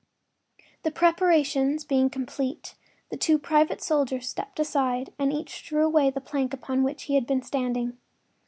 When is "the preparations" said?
0.81-1.85